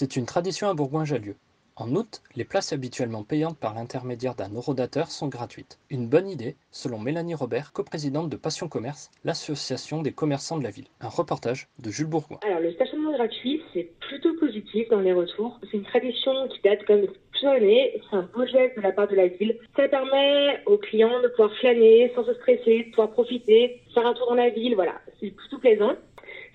C'est 0.00 0.16
une 0.16 0.24
tradition 0.24 0.70
à 0.70 0.72
Bourgoin-Jallieu. 0.72 1.36
En 1.76 1.94
août, 1.94 2.22
les 2.34 2.46
places 2.46 2.72
habituellement 2.72 3.22
payantes 3.22 3.58
par 3.58 3.74
l'intermédiaire 3.74 4.34
d'un 4.34 4.48
eurodateur 4.48 5.10
sont 5.10 5.28
gratuites. 5.28 5.78
Une 5.90 6.08
bonne 6.08 6.26
idée, 6.26 6.56
selon 6.70 6.98
Mélanie 6.98 7.34
Robert, 7.34 7.74
coprésidente 7.74 8.30
de 8.30 8.36
Passion 8.38 8.66
Commerce, 8.66 9.10
l'association 9.24 10.00
des 10.00 10.12
commerçants 10.12 10.56
de 10.56 10.64
la 10.64 10.70
ville. 10.70 10.86
Un 11.02 11.10
reportage 11.10 11.68
de 11.80 11.90
Jules 11.90 12.06
Bourgoin. 12.06 12.38
Alors 12.40 12.60
le 12.60 12.72
stationnement 12.72 13.12
gratuit, 13.12 13.62
c'est 13.74 13.90
plutôt 14.00 14.32
positif 14.36 14.88
dans 14.88 15.00
les 15.00 15.12
retours. 15.12 15.60
C'est 15.70 15.76
une 15.76 15.84
tradition 15.84 16.32
qui 16.48 16.62
date 16.62 16.82
comme 16.86 17.06
plusieurs 17.32 17.52
années. 17.52 18.00
C'est 18.08 18.16
un 18.16 18.28
beau 18.34 18.46
geste 18.46 18.78
de 18.78 18.80
la 18.80 18.92
part 18.92 19.08
de 19.08 19.16
la 19.16 19.28
ville. 19.28 19.58
Ça 19.76 19.86
permet 19.86 20.62
aux 20.64 20.78
clients 20.78 21.20
de 21.22 21.28
pouvoir 21.28 21.54
flâner 21.56 22.10
sans 22.14 22.24
se 22.24 22.32
stresser, 22.32 22.84
de 22.84 22.90
pouvoir 22.90 23.10
profiter, 23.10 23.82
faire 23.92 24.06
un 24.06 24.14
tour 24.14 24.28
dans 24.28 24.34
la 24.36 24.48
ville. 24.48 24.74
Voilà, 24.76 24.94
c'est 25.20 25.30
plutôt 25.30 25.58
plaisant. 25.58 25.92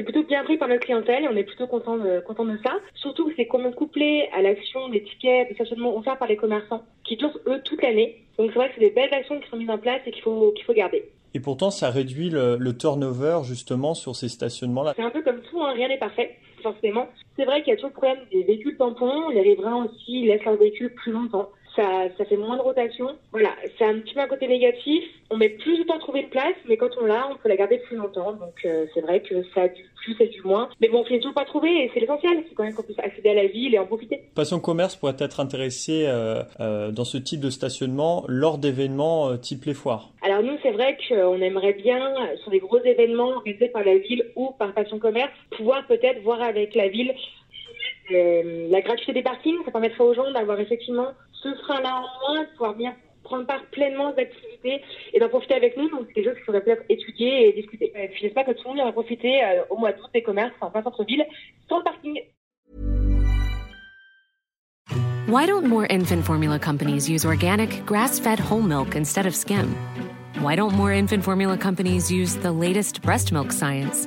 C'est 0.00 0.04
plutôt 0.04 0.22
bien 0.22 0.42
pris 0.44 0.56
par 0.56 0.66
notre 0.66 0.80
clientèle 0.80 1.24
et 1.24 1.28
on 1.28 1.36
est 1.36 1.44
plutôt 1.44 1.66
content 1.66 1.98
de, 1.98 2.20
content 2.20 2.46
de 2.46 2.56
ça. 2.64 2.72
Surtout 2.94 3.28
que 3.28 3.34
c'est 3.36 3.44
comme 3.44 3.70
couplé 3.74 4.30
à 4.34 4.40
l'action 4.40 4.88
des 4.88 5.02
tickets 5.02 5.50
de 5.50 5.54
stationnement 5.54 5.94
offerts 5.94 6.16
par 6.16 6.26
les 6.26 6.38
commerçants 6.38 6.84
qui 7.04 7.18
tournent 7.18 7.38
eux 7.46 7.60
toute 7.66 7.82
l'année. 7.82 8.24
Donc 8.38 8.48
c'est 8.50 8.58
vrai 8.58 8.68
que 8.68 8.76
c'est 8.76 8.80
des 8.80 8.92
belles 8.92 9.12
actions 9.12 9.38
qui 9.38 9.46
sont 9.50 9.58
mises 9.58 9.68
en 9.68 9.76
place 9.76 10.00
et 10.06 10.10
qu'il 10.10 10.22
faut, 10.22 10.52
qu'il 10.52 10.64
faut 10.64 10.72
garder. 10.72 11.04
Et 11.34 11.40
pourtant, 11.40 11.70
ça 11.70 11.90
réduit 11.90 12.30
le, 12.30 12.56
le 12.56 12.74
turnover 12.74 13.40
justement 13.44 13.92
sur 13.92 14.16
ces 14.16 14.30
stationnements-là. 14.30 14.94
C'est 14.96 15.02
un 15.02 15.10
peu 15.10 15.20
comme 15.20 15.42
tout, 15.42 15.60
hein, 15.60 15.74
rien 15.74 15.88
n'est 15.88 15.98
parfait, 15.98 16.34
forcément. 16.62 17.06
C'est 17.36 17.44
vrai 17.44 17.60
qu'il 17.62 17.68
y 17.68 17.72
a 17.72 17.76
toujours 17.76 17.90
le 17.90 18.00
problème 18.00 18.24
des 18.32 18.42
véhicules 18.44 18.78
tampons. 18.78 19.28
Les 19.28 19.42
riverains 19.42 19.84
aussi 19.84 20.24
laissent 20.24 20.46
leurs 20.46 20.56
véhicules 20.56 20.94
plus 20.94 21.12
longtemps. 21.12 21.50
Ça, 21.76 22.08
ça 22.18 22.24
fait 22.24 22.36
moins 22.36 22.56
de 22.56 22.62
rotation. 22.62 23.16
Voilà, 23.32 23.50
c'est 23.78 23.84
un 23.84 23.98
petit 24.00 24.14
peu 24.14 24.20
un 24.20 24.26
côté 24.26 24.48
négatif. 24.48 25.04
On 25.30 25.36
met 25.36 25.50
plus 25.50 25.78
de 25.78 25.84
temps 25.84 25.96
à 25.96 26.00
trouver 26.00 26.20
une 26.20 26.28
place, 26.28 26.56
mais 26.68 26.76
quand 26.76 26.90
on 27.00 27.06
l'a, 27.06 27.28
on 27.30 27.36
peut 27.36 27.48
la 27.48 27.56
garder 27.56 27.78
plus 27.78 27.96
longtemps. 27.96 28.32
Donc 28.32 28.54
euh, 28.64 28.86
c'est 28.92 29.00
vrai 29.00 29.20
que 29.20 29.42
ça 29.54 29.62
a 29.62 29.68
du 29.68 29.84
plus 30.00 30.16
et 30.20 30.28
du 30.28 30.42
moins. 30.42 30.68
Mais 30.80 30.88
bon, 30.88 31.00
on 31.00 31.04
finit 31.04 31.20
toujours 31.20 31.34
pas 31.34 31.44
trouver 31.44 31.84
et 31.84 31.90
c'est 31.92 32.00
l'essentiel. 32.00 32.44
C'est 32.48 32.54
quand 32.54 32.64
même 32.64 32.74
qu'on 32.74 32.82
puisse 32.82 32.98
accéder 32.98 33.30
à 33.30 33.34
la 33.34 33.46
ville 33.46 33.74
et 33.74 33.78
en 33.78 33.86
profiter. 33.86 34.22
Passion 34.34 34.60
Commerce 34.60 34.96
pourrait 34.96 35.16
être 35.18 35.40
intéressé 35.40 36.04
euh, 36.06 36.42
euh, 36.60 36.90
dans 36.90 37.04
ce 37.04 37.18
type 37.18 37.40
de 37.40 37.50
stationnement 37.50 38.24
lors 38.28 38.58
d'événements 38.58 39.30
euh, 39.30 39.36
type 39.36 39.64
les 39.64 39.74
foires. 39.74 40.10
Alors 40.22 40.42
nous, 40.42 40.56
c'est 40.62 40.72
vrai 40.72 40.96
qu'on 41.08 41.40
aimerait 41.40 41.74
bien, 41.74 42.14
sur 42.42 42.50
des 42.50 42.58
gros 42.58 42.80
événements 42.82 43.28
organisés 43.28 43.68
par 43.68 43.84
la 43.84 43.98
ville 43.98 44.24
ou 44.36 44.52
par 44.58 44.72
Passion 44.74 44.98
Commerce, 44.98 45.30
pouvoir 45.56 45.86
peut-être 45.86 46.22
voir 46.22 46.40
avec 46.42 46.74
la 46.74 46.88
ville 46.88 47.14
euh, 48.12 48.68
la 48.70 48.80
gratuité 48.80 49.12
des 49.12 49.22
parkings. 49.22 49.56
Ça 49.64 49.70
permettrait 49.70 50.04
aux 50.04 50.14
gens 50.14 50.30
d'avoir 50.32 50.58
effectivement 50.60 51.08
ce 51.32 51.54
frein-là 51.54 52.02
en 52.02 52.32
moins, 52.32 52.42
de 52.42 52.50
pouvoir 52.50 52.74
venir 52.74 52.92
prendre 53.22 53.46
part 53.46 53.64
pleinement 53.70 54.12
aux 54.12 54.18
activités 54.20 54.82
et 55.12 55.20
d'en 55.20 55.28
profiter 55.28 55.54
avec 55.54 55.76
nous. 55.76 55.88
Donc 55.90 56.06
c'est 56.08 56.14
quelque 56.14 56.28
chose 56.28 56.36
qu'il 56.36 56.44
faudrait 56.44 56.62
peut-être 56.62 56.84
étudier 56.88 57.48
et 57.48 57.52
discuter. 57.52 57.92
Et 57.94 58.08
puis 58.08 58.20
j'espère 58.22 58.44
que 58.44 58.52
tout 58.52 58.62
le 58.64 58.74
monde 58.74 58.86
va 58.86 58.92
profiter 58.92 59.42
euh, 59.44 59.62
au 59.70 59.76
mois 59.76 59.92
d'août 59.92 60.10
des 60.12 60.22
commerces 60.22 60.54
en 60.60 60.70
plein 60.70 60.82
centre-ville 60.82 61.24
sans 61.68 61.82
parking. 61.82 62.20
Why 65.28 65.46
don't 65.46 65.68
more 65.68 65.86
infant 65.88 66.24
formula 66.24 66.58
companies 66.58 67.08
use 67.08 67.24
organic, 67.24 67.84
grass 67.86 68.18
fed 68.18 68.40
whole 68.40 68.62
milk 68.62 68.96
instead 68.96 69.26
of 69.26 69.34
skim? 69.34 69.76
Why 70.40 70.56
don't 70.56 70.74
more 70.74 70.90
infant 70.90 71.22
formula 71.22 71.56
companies 71.56 72.10
use 72.10 72.34
the 72.36 72.50
latest 72.50 73.00
breast 73.02 73.30
milk 73.30 73.52
science? 73.52 74.06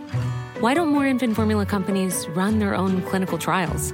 Why 0.60 0.74
don't 0.74 0.90
more 0.90 1.06
infant 1.06 1.36
formula 1.36 1.66
companies 1.66 2.28
run 2.36 2.60
their 2.60 2.76
own 2.76 3.02
clinical 3.04 3.38
trials? 3.38 3.94